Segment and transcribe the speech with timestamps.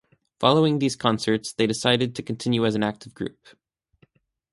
[0.39, 3.37] Following these concerts, they decided to continue as an active group.